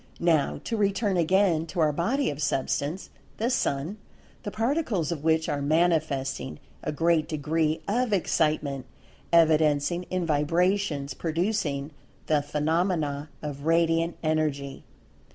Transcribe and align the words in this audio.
Now 0.19 0.59
to 0.63 0.75
return 0.75 1.15
again 1.15 1.67
to 1.67 1.79
our 1.79 1.91
body 1.91 2.31
of 2.31 2.41
Substance—the 2.41 3.51
Sun—the 3.51 4.49
Particles 4.49 5.11
of 5.11 5.23
which 5.23 5.47
are 5.47 5.61
manifest[Pg 5.61 6.53
176]ing 6.53 6.57
a 6.81 6.91
great 6.91 7.27
degree 7.29 7.81
of 7.87 8.11
"Excitement," 8.11 8.87
evidencing 9.31 10.01
in 10.09 10.25
Vibrations 10.25 11.13
producing 11.13 11.91
the 12.25 12.41
phenomenon 12.41 13.27
of 13.43 13.65
Radiant 13.67 14.17
Energy. 14.23 14.85